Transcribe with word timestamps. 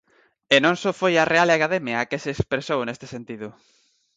E 0.55 0.57
non 0.63 0.75
só 0.81 0.91
foi 1.01 1.13
a 1.17 1.29
Real 1.33 1.49
Academia 1.57 1.97
a 1.99 2.07
que 2.09 2.21
se 2.23 2.29
expresou 2.35 2.79
neste 2.83 3.05
sentido. 3.13 3.47